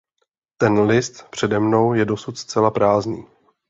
[0.57, 3.27] Ten list přede mnou je dosud zcela prázdný.